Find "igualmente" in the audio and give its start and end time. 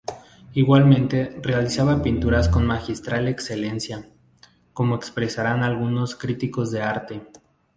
0.55-1.37